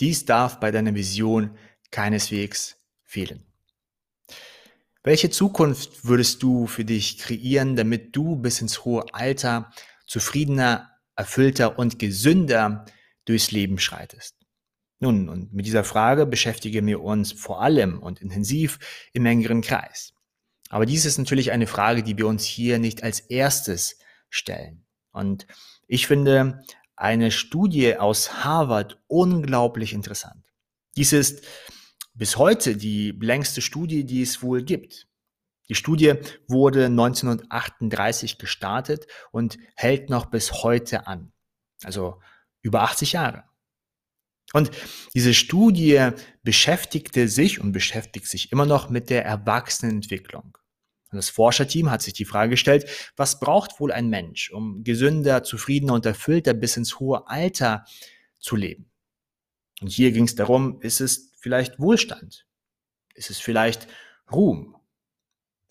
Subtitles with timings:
[0.00, 1.56] Dies darf bei deiner Vision
[1.90, 3.44] keineswegs fehlen.
[5.02, 9.72] Welche Zukunft würdest du für dich kreieren, damit du bis ins hohe Alter
[10.06, 12.84] zufriedener, erfüllter und gesünder
[13.24, 14.36] durchs Leben schreitest?
[14.98, 18.78] Nun, und mit dieser Frage beschäftigen wir uns vor allem und intensiv
[19.14, 20.12] im engeren Kreis.
[20.68, 23.98] Aber dies ist natürlich eine Frage, die wir uns hier nicht als erstes
[24.28, 24.84] stellen.
[25.12, 25.46] Und
[25.88, 26.62] ich finde
[27.00, 30.44] eine Studie aus Harvard unglaublich interessant.
[30.96, 31.44] Dies ist
[32.12, 35.08] bis heute die längste Studie, die es wohl gibt.
[35.70, 36.14] Die Studie
[36.46, 41.32] wurde 1938 gestartet und hält noch bis heute an.
[41.82, 42.20] Also
[42.60, 43.44] über 80 Jahre.
[44.52, 44.70] Und
[45.14, 46.10] diese Studie
[46.42, 50.58] beschäftigte sich und beschäftigt sich immer noch mit der Erwachsenenentwicklung.
[51.10, 55.42] Und das Forscherteam hat sich die Frage gestellt, was braucht wohl ein Mensch, um gesünder,
[55.42, 57.84] zufriedener und erfüllter bis ins hohe Alter
[58.38, 58.90] zu leben?
[59.80, 62.46] Und hier ging es darum, ist es vielleicht Wohlstand?
[63.14, 63.88] Ist es vielleicht
[64.30, 64.76] Ruhm?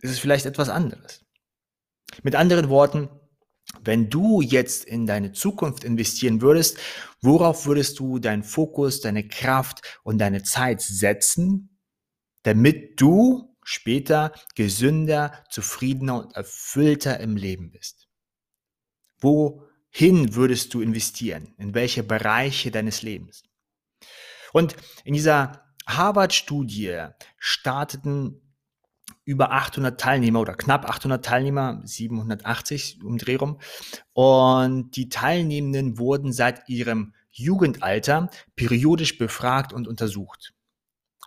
[0.02, 1.26] Ist es vielleicht etwas anderes?
[2.24, 3.10] Mit anderen Worten,
[3.82, 6.78] wenn du jetzt in deine Zukunft investieren würdest,
[7.22, 11.78] worauf würdest du deinen Fokus, deine Kraft und deine Zeit setzen,
[12.44, 18.08] damit du später gesünder, zufriedener und erfüllter im Leben bist?
[19.20, 21.54] Wohin würdest du investieren?
[21.60, 23.44] In welche Bereiche deines Lebens?
[24.54, 28.42] Und in dieser Harvard-Studie starteten
[29.24, 33.60] über 800 Teilnehmer oder knapp 800 Teilnehmer, 780 um Dreh rum.
[34.14, 40.56] Und die Teilnehmenden wurden seit ihrem Jugendalter periodisch befragt und untersucht.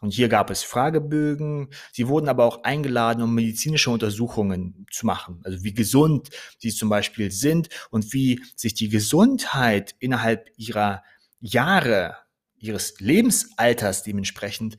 [0.02, 1.68] Und hier gab es Fragebögen.
[1.92, 5.40] Sie wurden aber auch eingeladen, um medizinische Untersuchungen zu machen.
[5.44, 11.04] Also wie gesund sie zum Beispiel sind und wie sich die Gesundheit innerhalb ihrer
[11.38, 12.16] Jahre,
[12.58, 14.76] ihres Lebensalters dementsprechend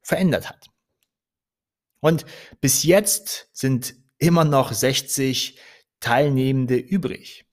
[0.00, 0.70] verändert hat.
[2.00, 2.24] Und
[2.62, 5.60] bis jetzt sind immer noch 60
[6.00, 7.44] Teilnehmende übrig.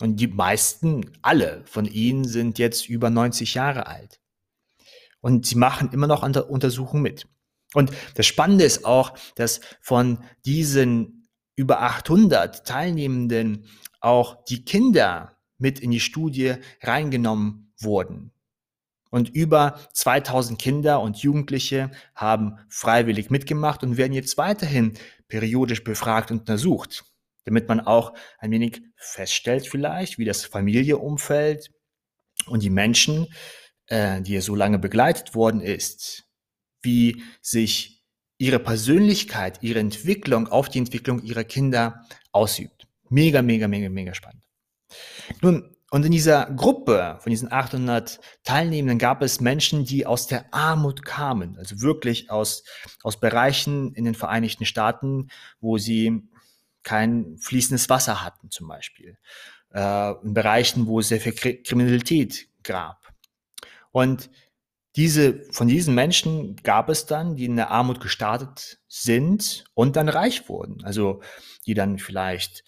[0.00, 4.20] Und die meisten, alle von ihnen sind jetzt über 90 Jahre alt.
[5.20, 7.26] Und sie machen immer noch an der Untersuchung mit.
[7.74, 13.66] Und das Spannende ist auch, dass von diesen über 800 Teilnehmenden
[14.00, 18.32] auch die Kinder mit in die Studie reingenommen wurden.
[19.10, 24.94] Und über 2000 Kinder und Jugendliche haben freiwillig mitgemacht und werden jetzt weiterhin
[25.28, 27.04] periodisch befragt und untersucht,
[27.44, 31.70] damit man auch ein wenig feststellt vielleicht, wie das Familienumfeld
[32.46, 33.28] und die Menschen,
[33.88, 36.24] äh, die so lange begleitet worden ist,
[36.82, 38.04] wie sich
[38.38, 42.86] ihre Persönlichkeit, ihre Entwicklung auf die Entwicklung ihrer Kinder ausübt.
[43.08, 44.44] Mega, mega, mega, mega spannend.
[45.40, 50.52] Nun, und in dieser Gruppe von diesen 800 Teilnehmenden gab es Menschen, die aus der
[50.52, 52.64] Armut kamen, also wirklich aus,
[53.02, 55.28] aus Bereichen in den Vereinigten Staaten,
[55.60, 56.28] wo sie
[56.82, 59.16] kein fließendes Wasser hatten zum Beispiel,
[59.72, 63.05] äh, in Bereichen, wo sehr viel Kriminalität gab.
[63.96, 64.28] Und
[64.94, 70.10] diese, von diesen Menschen gab es dann, die in der Armut gestartet sind und dann
[70.10, 70.84] reich wurden.
[70.84, 71.22] Also
[71.64, 72.62] die dann vielleicht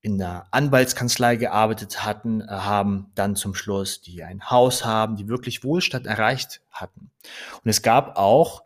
[0.00, 5.28] in der Anwaltskanzlei gearbeitet hatten, äh, haben dann zum Schluss, die ein Haus haben, die
[5.28, 7.12] wirklich Wohlstand erreicht hatten.
[7.62, 8.64] Und es gab auch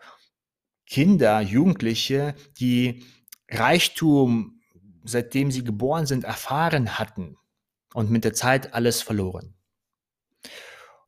[0.87, 3.05] Kinder, Jugendliche, die
[3.51, 4.63] Reichtum,
[5.05, 7.37] seitdem sie geboren sind, erfahren hatten
[7.93, 9.58] und mit der Zeit alles verloren.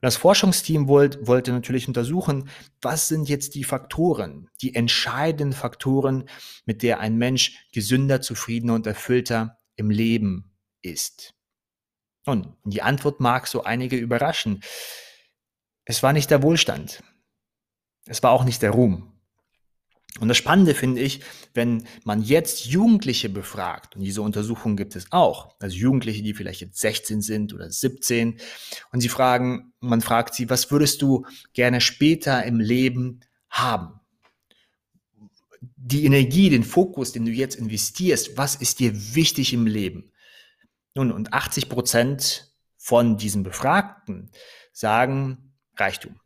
[0.00, 2.49] Und das Forschungsteam wollt, wollte natürlich untersuchen,
[2.81, 6.25] was sind jetzt die Faktoren, die entscheidenden Faktoren,
[6.65, 11.34] mit der ein Mensch gesünder, zufriedener und erfüllter im Leben ist?
[12.27, 14.62] Nun, die Antwort mag so einige überraschen.
[15.84, 17.03] Es war nicht der Wohlstand.
[18.06, 19.19] Es war auch nicht der Ruhm.
[20.19, 21.21] Und das Spannende finde ich,
[21.54, 26.60] wenn man jetzt Jugendliche befragt, und diese Untersuchung gibt es auch, also Jugendliche, die vielleicht
[26.60, 28.38] jetzt 16 sind oder 17,
[28.93, 34.00] und sie fragen, man fragt sie, was würdest du gerne später im Leben haben?
[35.76, 40.12] die Energie, den Fokus, den du jetzt investierst, was ist dir wichtig im Leben?
[40.94, 44.31] Nun, und 80 Prozent von diesen Befragten
[44.73, 46.19] sagen Reichtum.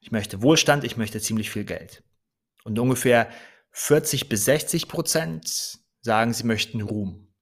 [0.00, 2.02] Ich möchte Wohlstand, ich möchte ziemlich viel Geld.
[2.64, 3.28] Und ungefähr
[3.72, 7.32] 40 bis 60 Prozent sagen, sie möchten Ruhm.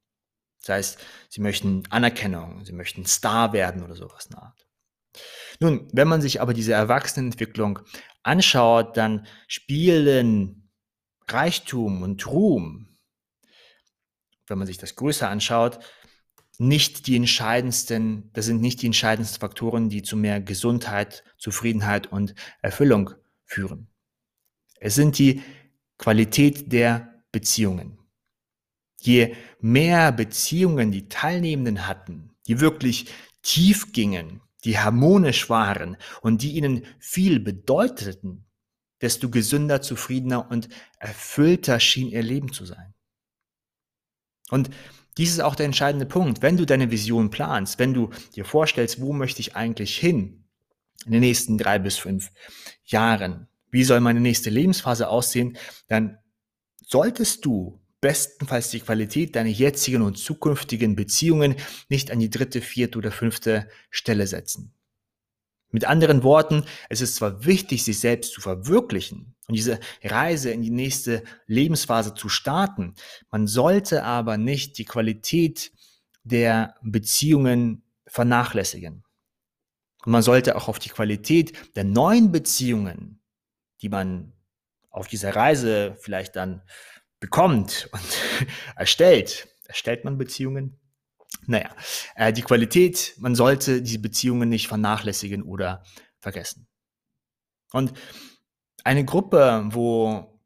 [0.60, 0.98] Das heißt,
[1.30, 4.66] sie möchten Anerkennung, sie möchten Star werden oder sowas in Art.
[5.60, 7.80] Nun, wenn man sich aber diese Erwachsenenentwicklung
[8.22, 10.70] anschaut, dann spielen
[11.26, 12.96] Reichtum und Ruhm,
[14.46, 15.78] wenn man sich das größer anschaut,
[16.58, 22.34] nicht die entscheidendsten, das sind nicht die entscheidendsten Faktoren, die zu mehr Gesundheit, Zufriedenheit und
[22.62, 23.10] Erfüllung
[23.44, 23.88] führen.
[24.80, 25.42] Es sind die
[25.98, 27.98] Qualität der Beziehungen.
[29.00, 33.06] Je mehr Beziehungen die Teilnehmenden hatten, die wirklich
[33.42, 38.46] tief gingen, die harmonisch waren und die ihnen viel bedeuteten,
[39.00, 42.94] desto gesünder, zufriedener und erfüllter schien ihr Leben zu sein.
[44.50, 44.70] Und
[45.16, 46.42] dies ist auch der entscheidende Punkt.
[46.42, 50.44] Wenn du deine Vision planst, wenn du dir vorstellst, wo möchte ich eigentlich hin
[51.04, 52.32] in den nächsten drei bis fünf
[52.84, 55.56] Jahren, wie soll meine nächste Lebensphase aussehen,
[55.88, 56.18] dann
[56.86, 61.56] solltest du bestenfalls die Qualität deiner jetzigen und zukünftigen Beziehungen
[61.88, 64.72] nicht an die dritte, vierte oder fünfte Stelle setzen.
[65.70, 70.62] Mit anderen Worten, es ist zwar wichtig, sich selbst zu verwirklichen und diese Reise in
[70.62, 72.94] die nächste Lebensphase zu starten,
[73.30, 75.72] man sollte aber nicht die Qualität
[76.24, 79.04] der Beziehungen vernachlässigen.
[80.04, 83.20] Und man sollte auch auf die Qualität der neuen Beziehungen,
[83.82, 84.32] die man
[84.90, 86.62] auf dieser Reise vielleicht dann
[87.20, 90.78] bekommt und erstellt, erstellt man Beziehungen,
[91.46, 91.74] naja,
[92.14, 95.82] äh, die Qualität, man sollte diese Beziehungen nicht vernachlässigen oder
[96.20, 96.66] vergessen.
[97.72, 97.92] Und
[98.84, 100.40] eine Gruppe, wo,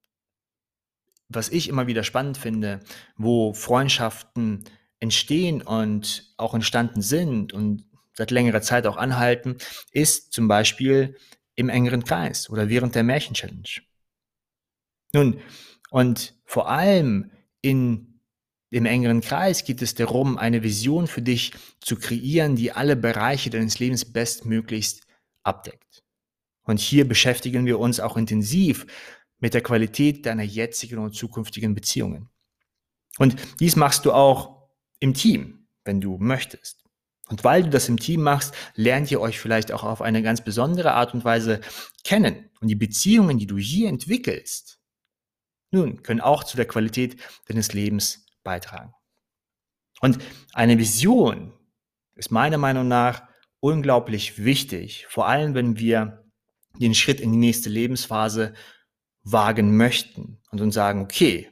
[1.28, 2.80] was ich immer wieder spannend finde,
[3.16, 4.64] wo Freundschaften
[4.98, 9.56] entstehen und auch entstanden sind und seit längerer Zeit auch anhalten,
[9.90, 11.16] ist zum Beispiel
[11.54, 13.68] im engeren Kreis oder während der Märchen-Challenge.
[15.12, 15.40] Nun,
[15.90, 18.12] und vor allem in
[18.70, 23.50] im engeren Kreis geht es darum, eine Vision für dich zu kreieren, die alle Bereiche
[23.50, 25.06] deines Lebens bestmöglichst
[25.42, 26.02] abdeckt.
[26.62, 28.86] Und hier beschäftigen wir uns auch intensiv
[29.40, 32.30] mit der Qualität deiner jetzigen und zukünftigen Beziehungen.
[33.18, 34.70] Und dies machst du auch
[35.00, 36.81] im Team, wenn du möchtest.
[37.32, 40.44] Und weil du das im Team machst, lernt ihr euch vielleicht auch auf eine ganz
[40.44, 41.62] besondere Art und Weise
[42.04, 42.50] kennen.
[42.60, 44.78] Und die Beziehungen, die du hier entwickelst,
[45.70, 47.16] nun, können auch zu der Qualität
[47.48, 48.92] deines Lebens beitragen.
[50.02, 50.18] Und
[50.52, 51.54] eine Vision
[52.16, 53.22] ist meiner Meinung nach
[53.60, 56.30] unglaublich wichtig, vor allem wenn wir
[56.80, 58.52] den Schritt in die nächste Lebensphase
[59.22, 61.50] wagen möchten und uns sagen, okay,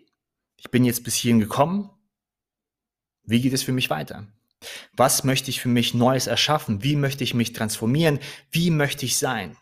[0.57, 1.89] ich bin jetzt bis hierhin gekommen,
[3.23, 4.31] wie geht es für mich weiter?
[4.97, 6.83] Was möchte ich für mich Neues erschaffen?
[6.83, 8.19] Wie möchte ich mich transformieren?
[8.51, 9.57] Wie möchte ich sein?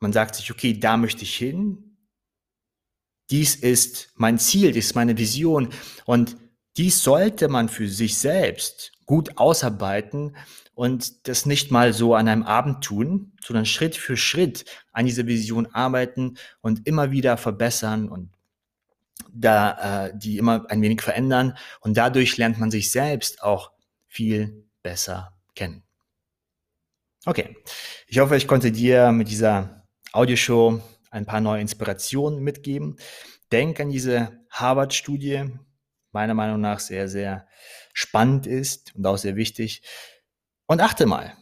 [0.00, 1.92] Man sagt sich, okay, da möchte ich hin,
[3.30, 5.70] dies ist mein Ziel, dies ist meine Vision
[6.04, 6.36] und
[6.76, 10.36] dies sollte man für sich selbst gut ausarbeiten
[10.74, 15.26] und das nicht mal so an einem Abend tun, sondern Schritt für Schritt an dieser
[15.26, 18.30] Vision arbeiten und immer wieder verbessern und
[19.32, 23.72] da äh, die immer ein wenig verändern und dadurch lernt man sich selbst auch
[24.06, 25.82] viel besser kennen.
[27.24, 27.56] Okay,
[28.08, 30.80] ich hoffe, ich konnte dir mit dieser Audioshow
[31.10, 32.96] ein paar neue Inspirationen mitgeben.
[33.52, 35.50] Denk an diese Harvard-Studie,
[36.10, 37.46] meiner Meinung nach sehr, sehr
[37.92, 39.82] spannend ist und auch sehr wichtig.
[40.66, 41.36] Und achte mal,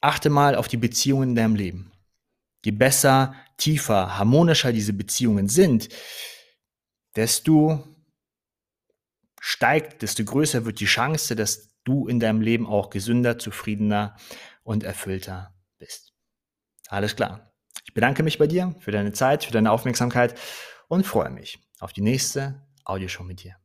[0.00, 1.92] achte mal auf die Beziehungen in deinem Leben.
[2.64, 5.88] Je besser, tiefer, harmonischer diese Beziehungen sind,
[7.16, 7.84] desto
[9.40, 14.16] steigt, desto größer wird die Chance, dass du in deinem Leben auch gesünder, zufriedener
[14.62, 16.12] und erfüllter bist.
[16.88, 17.52] Alles klar.
[17.84, 20.38] Ich bedanke mich bei dir für deine Zeit, für deine Aufmerksamkeit
[20.88, 23.61] und freue mich auf die nächste Audioshow mit dir.